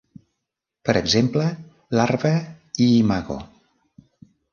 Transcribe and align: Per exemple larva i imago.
Per 0.87 0.93
exemple 1.01 1.45
larva 1.97 2.31
i 2.87 2.87
imago. 2.95 3.37